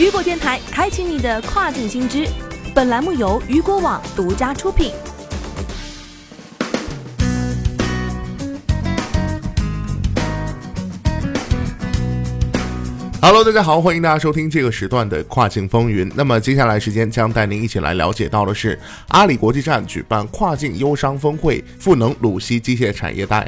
[0.00, 2.26] 雨果电台开启你的跨境新知，
[2.74, 4.92] 本栏目由雨果网独家出品。
[13.20, 16.10] Hello，大家好，欢迎大家收听这个时段的跨境风云。
[16.14, 23.46] 那么接下来时间将带您一起来了解到的是，阿里国际站举办跨境优商峰会，赋能鲁西机械产业带。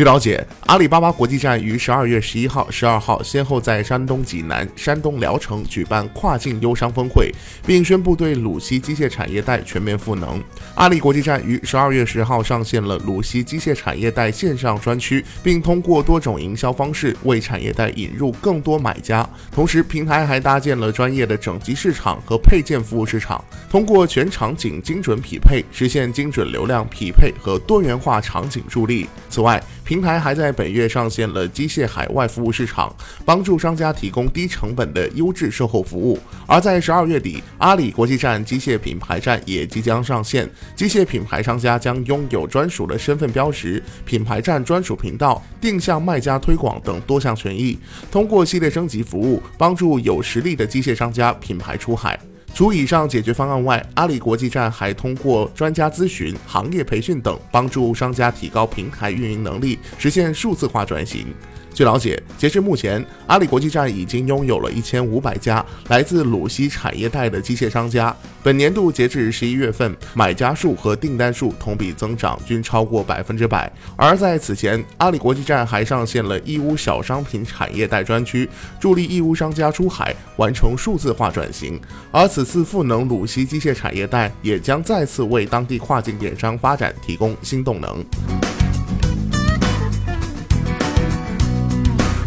[0.00, 7.30] 据了解，阿里巴巴国际站于十二月十一号、十二号先后在山东济南、山东聊城举办跨境优商峰会，
[7.66, 10.42] 并宣布对鲁西机械产业带全面赋能。
[10.74, 19.28] 阿里国际站于十二月十号上线了鲁西机械产业带线上专区，并通过多种营销方式为产业带引入更多买家。
[19.52, 29.06] 同时，平台还搭建了专业的整机市场和配件服务市场，通过全场景精准匹配，实现精准流量匹配和多元化场景助力。
[29.28, 36.16] 此外，平台还在本月上线了机械海外服务市场，帮助商家提供低成本的优质售后服务。
[36.46, 47.76] 而在十二月底，阿里国际站机械品牌站也即将上线，机械品牌商家将拥有专属的身份标识、品牌站专属频道、定向卖家推广等多项权益，
[48.12, 52.16] 通过系列升级服务，帮助有实力的机械商家品牌出海。
[52.52, 61.26] 除以上解决方案外，阿里国际站还通过专家咨询、行业培训等，帮助商家提高平台运营能力，实现数字化转型。
[61.72, 68.14] 据了解，截至目前，阿里国际站已经拥有了一千五百家来自鲁西产业带的机械商家。
[68.42, 73.70] 本年度截至十一月份，买家数和订单数同比增长均超过百分之百。
[73.96, 78.48] 而在此前，阿里国际站还上线了义乌小商品产业带专区，
[78.80, 81.80] 助力义乌商家出海，完成数字化转型。
[82.10, 88.02] 而此此次赋能鲁西机械产业带，也将再次为当地跨境电商发展提供新动能。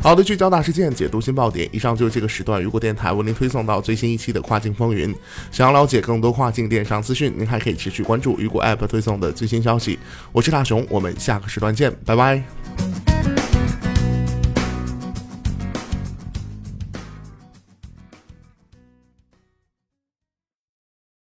[0.03, 1.67] 好的，聚焦大事件，解读新爆点。
[1.71, 5.11] 以上就是这个时段雨果电台为您推送到最新一期的跨境风云。
[5.51, 9.97] 想要了解更多跨境电商资讯，您还可以持续关注雨果 App 推送的最新消息。
[10.31, 12.43] 我是大熊，我们下个时段见，拜拜。